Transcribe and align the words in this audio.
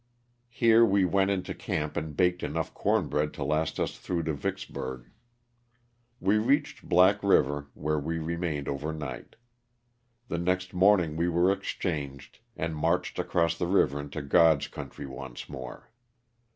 Here 0.49 0.83
we 0.83 1.05
went 1.05 1.29
into 1.29 1.53
camp 1.53 1.95
and 1.95 2.17
baked 2.17 2.41
enough 2.41 2.73
corn 2.73 3.07
bread 3.07 3.35
to 3.35 3.43
last 3.43 3.79
us 3.79 3.99
through 3.99 4.23
to 4.23 4.33
Vicksburg. 4.33 5.11
We 6.19 6.39
reached 6.39 6.89
Black 6.89 7.21
Eiver, 7.21 7.67
where 7.75 7.99
we 7.99 8.17
remained 8.17 8.67
over 8.67 8.91
night. 8.93 9.35
The 10.27 10.39
next 10.39 10.73
morning 10.73 11.17
we 11.17 11.29
were 11.29 11.51
exchanged 11.51 12.39
and 12.57 12.75
marched 12.75 13.19
across 13.19 13.55
the 13.55 13.67
river 13.67 13.99
into 13.99 14.23
Grod's 14.23 14.69
country 14.69 15.05
once 15.05 15.47
more. 15.47 15.91